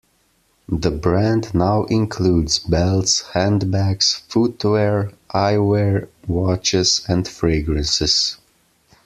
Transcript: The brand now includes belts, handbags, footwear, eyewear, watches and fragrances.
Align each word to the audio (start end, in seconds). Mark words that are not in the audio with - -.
The 0.67 0.89
brand 0.89 1.53
now 1.53 1.83
includes 1.83 2.57
belts, 2.57 3.21
handbags, 3.33 4.23
footwear, 4.29 5.11
eyewear, 5.29 6.07
watches 6.27 7.01
and 7.07 7.27
fragrances. 7.27 8.37